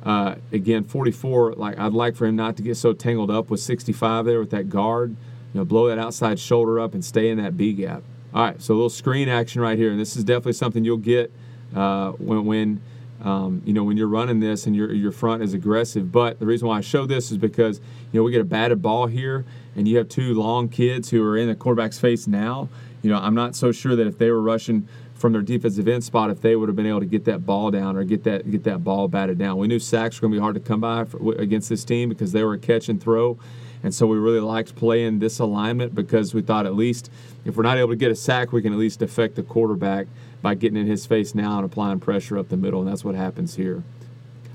[0.05, 1.55] Uh, again, 44.
[1.55, 4.51] Like I'd like for him not to get so tangled up with 65 there with
[4.51, 5.17] that guard.
[5.53, 8.05] You know, blow that outside shoulder up and stay in that B gap.
[8.33, 10.99] All right, so a little screen action right here, and this is definitely something you'll
[10.99, 11.33] get
[11.75, 12.81] uh, when when
[13.23, 16.13] um, you know when you're running this and your your front is aggressive.
[16.13, 17.81] But the reason why I show this is because
[18.13, 21.23] you know we get a batted ball here, and you have two long kids who
[21.23, 22.69] are in the quarterback's face now.
[23.03, 26.05] You know, I'm not so sure that if they were rushing from their defensive end
[26.05, 28.51] spot if they would have been able to get that ball down or get that
[28.51, 29.57] get that ball batted down.
[29.57, 32.09] We knew sacks were going to be hard to come by for, against this team
[32.09, 33.39] because they were a catch and throw,
[33.83, 37.11] and so we really liked playing this alignment because we thought at least
[37.45, 40.07] if we're not able to get a sack, we can at least affect the quarterback
[40.43, 43.15] by getting in his face now and applying pressure up the middle, and that's what
[43.15, 43.83] happens here.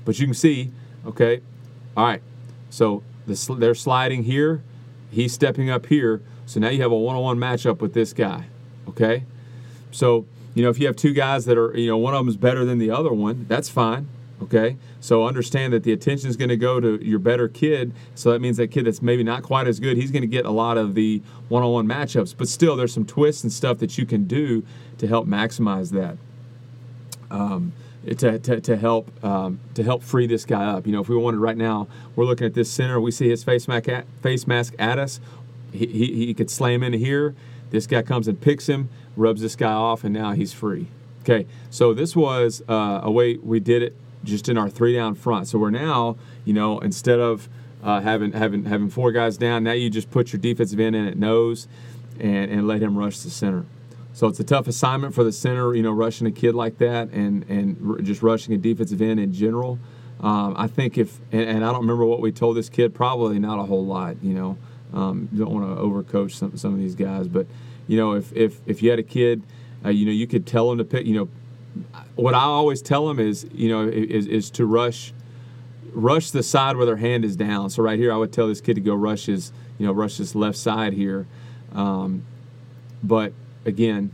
[0.04, 0.70] But you can see,
[1.06, 1.40] okay,
[1.96, 2.22] all right,
[2.70, 4.62] so the, they're sliding here,
[5.10, 8.46] he's stepping up here, so now you have a one-on-one matchup with this guy,
[8.88, 9.24] okay?
[9.90, 12.28] So you know, if you have two guys that are, you know, one of them
[12.28, 14.08] is better than the other one, that's fine.
[14.42, 17.92] Okay, so understand that the attention is going to go to your better kid.
[18.16, 20.44] So that means that kid that's maybe not quite as good, he's going to get
[20.44, 22.34] a lot of the one-on-one matchups.
[22.36, 24.64] But still, there's some twists and stuff that you can do
[24.98, 26.16] to help maximize that.
[27.30, 27.72] Um,
[28.04, 30.86] to, to, to help um, to help free this guy up.
[30.86, 33.00] You know, if we wanted right now, we're looking at this center.
[33.00, 35.20] We see his face mask at, face mask at us.
[35.72, 37.36] He, he, he could slam in here.
[37.70, 40.86] This guy comes and picks him rubs this guy off, and now he's free.
[41.20, 45.14] Okay, so this was uh, a way we did it just in our three down
[45.14, 45.48] front.
[45.48, 47.48] So we're now, you know, instead of
[47.82, 51.06] uh, having having having four guys down, now you just put your defensive end in
[51.06, 51.66] at nose
[52.20, 53.64] and, and let him rush the center.
[54.14, 57.10] So it's a tough assignment for the center, you know, rushing a kid like that
[57.10, 59.78] and and just rushing a defensive end in general.
[60.20, 63.40] Um, I think if and, and, I don't remember what we told this kid, probably
[63.40, 64.16] not a whole lot.
[64.22, 64.58] You know,
[64.92, 67.46] um, don't want to overcoach some some of these guys, but
[67.88, 69.42] you know, if if if you had a kid,
[69.84, 71.06] uh, you know, you could tell them to pick.
[71.06, 71.28] You know,
[72.16, 75.12] what I always tell them is, you know, is, is to rush
[75.92, 77.70] rush the side where their hand is down.
[77.70, 80.16] So right here, I would tell this kid to go rush his, you know, rush
[80.16, 81.26] this left side here.
[81.74, 82.24] Um,
[83.02, 83.32] but
[83.64, 84.10] again,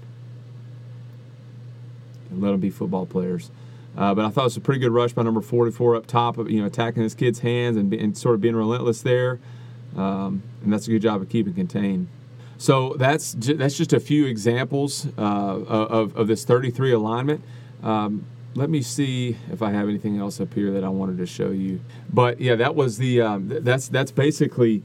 [2.33, 3.51] let them be football players.
[3.97, 6.39] Uh, but I thought it was a pretty good rush by number 44 up top,
[6.39, 9.41] of, you know, attacking this kid's hands and, and sort of being relentless there.
[9.97, 12.09] Um, and that's a good job of keeping contained.
[12.59, 17.43] So that's that's just a few examples uh, of, of this 33 alignment.
[17.83, 21.27] Um, let me see if I have anything else up here that I wanted to
[21.27, 21.81] show you.
[22.13, 24.83] But yeah, that was the um, that's that's basically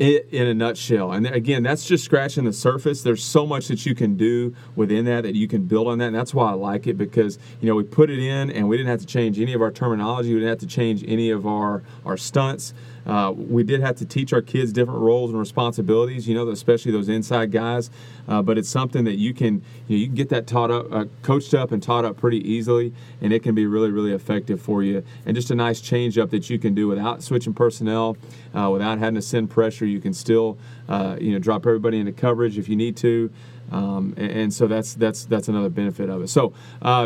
[0.00, 1.12] it in a nutshell.
[1.12, 3.02] And again, that's just scratching the surface.
[3.02, 6.06] There's so much that you can do within that that you can build on that.
[6.06, 8.76] And that's why I like it because you know we put it in and we
[8.76, 10.34] didn't have to change any of our terminology.
[10.34, 12.74] We didn't have to change any of our our stunts.
[13.06, 16.92] Uh, we did have to teach our kids different roles and responsibilities, you know, especially
[16.92, 17.90] those inside guys.
[18.28, 20.86] Uh, but it's something that you can you, know, you can get that taught up,
[20.92, 24.60] uh, coached up, and taught up pretty easily, and it can be really really effective
[24.60, 25.02] for you.
[25.26, 28.16] And just a nice change up that you can do without switching personnel,
[28.54, 29.86] uh, without having to send pressure.
[29.86, 33.30] You can still uh, you know drop everybody into coverage if you need to.
[33.72, 36.28] Um, and, and, so that's that's that's another benefit of it.
[36.28, 36.52] So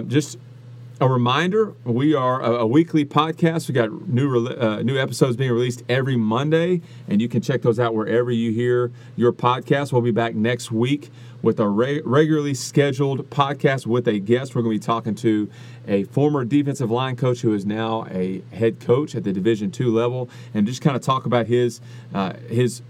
[0.07, 0.39] just
[1.05, 3.69] a reminder: we are a, a weekly podcast.
[3.69, 7.79] We got new uh, new episodes being released every Monday, and you can check those
[7.79, 9.93] out wherever you hear your podcast.
[9.93, 11.11] We'll be back next week
[11.43, 14.55] with a re- regularly scheduled podcast with a guest.
[14.55, 15.51] We're going to be talking to
[15.87, 19.95] a former defensive line coach who is now a head coach at the Division two
[19.95, 21.83] level, and just kind of talk about his
[22.15, 22.81] uh, his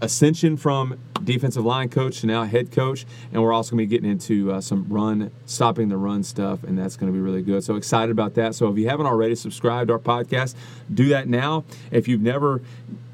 [0.00, 3.96] ascension from defensive line coach to now head coach, and we're also going to be
[3.96, 7.42] getting into uh, some run, stopping the run stuff, and that's going to be really
[7.42, 7.62] good.
[7.64, 8.54] So excited about that.
[8.54, 10.54] So if you haven't already subscribed our podcast,
[10.92, 11.64] do that now.
[11.90, 12.62] If you've never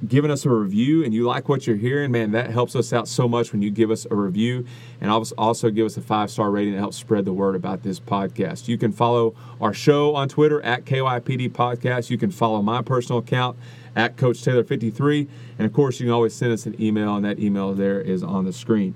[0.07, 3.09] given us a review and you like what you're hearing, man, that helps us out
[3.09, 4.67] so much when you give us a review,
[5.01, 8.01] and also give us a five star rating to help spread the word about this
[8.01, 8.69] podcast.
[8.69, 12.11] You can follow our show on Twitter at KYPD Podcast.
[12.11, 13.59] You can follow my personal account
[13.95, 15.27] at Coach Taylor 53.
[15.59, 18.23] And of course, you can always send us an email, and that email there is
[18.23, 18.95] on the screen.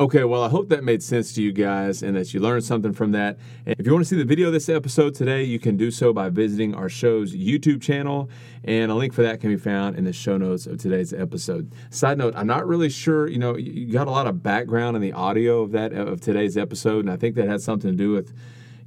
[0.00, 2.92] Okay, well, I hope that made sense to you guys and that you learned something
[2.92, 3.38] from that.
[3.66, 5.90] And if you want to see the video of this episode today, you can do
[5.90, 8.28] so by visiting our show's YouTube channel,
[8.64, 11.72] and a link for that can be found in the show notes of today's episode.
[11.90, 15.02] Side note, I'm not really sure, you know, you got a lot of background in
[15.02, 18.12] the audio of that of today's episode, and I think that had something to do
[18.12, 18.32] with,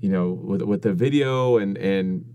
[0.02, 2.26] you know, with with the video and and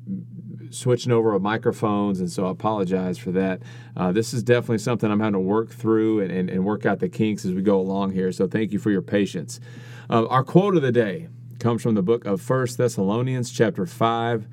[0.71, 3.61] switching over of microphones, and so I apologize for that.
[3.97, 7.01] Uh, this is definitely something I'm having to work through and, and, and, work out
[7.01, 8.33] the kinks as we go along here.
[8.33, 9.61] So thank you for your patience.
[10.09, 14.47] Uh, our quote of the day comes from the book of First Thessalonians, chapter five,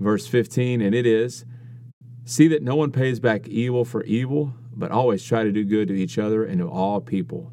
[0.00, 1.44] verse 15, and it is,
[2.24, 5.88] "See that no one pays back evil for evil, but always try to do good
[5.88, 7.52] to each other and to all people."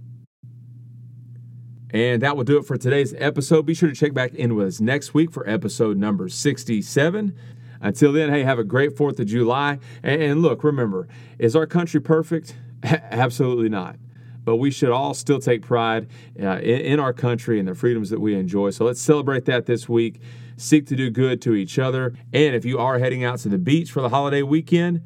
[1.94, 3.66] And that will do it for today's episode.
[3.66, 7.36] Be sure to check back in with us next week for episode number 67.
[7.82, 9.80] Until then, hey, have a great 4th of July.
[10.04, 11.08] And, look, remember,
[11.40, 12.56] is our country perfect?
[12.84, 13.98] Absolutely not.
[14.44, 16.08] But we should all still take pride
[16.40, 18.70] uh, in, in our country and the freedoms that we enjoy.
[18.72, 20.20] So let's celebrate that this week.
[20.58, 22.14] Seek to do good to each other.
[22.34, 25.02] And if you are heading out to the beach for the holiday weekend,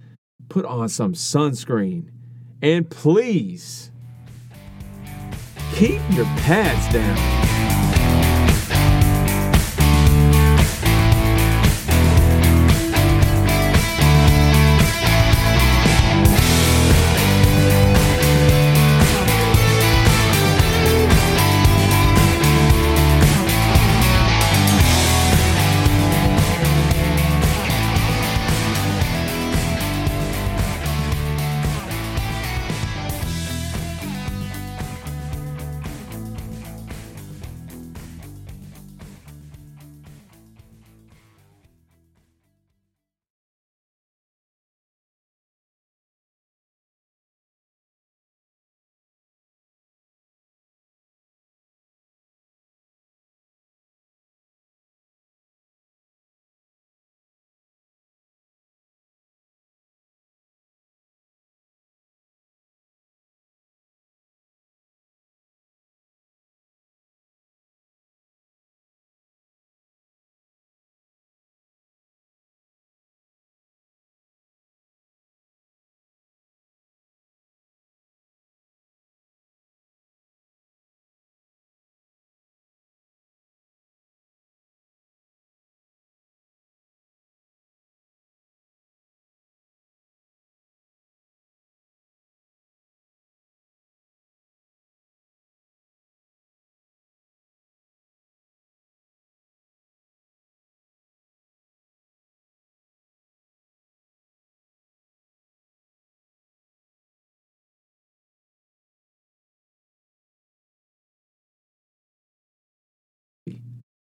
[0.49, 2.09] put on some sunscreen.
[2.61, 3.91] And please,
[5.73, 7.44] keep your pads down.